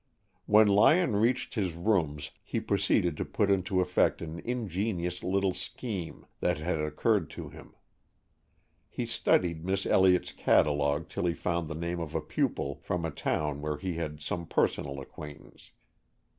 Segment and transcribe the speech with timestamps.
[0.47, 6.25] When Lyon reached his rooms he proceeded to put into effect an ingenious little scheme
[6.39, 7.75] that had occurred to him.
[8.89, 13.11] He studied Miss Elliott's catalogue till he found the name of a pupil from a
[13.11, 15.69] town where he had some personal acquaintance.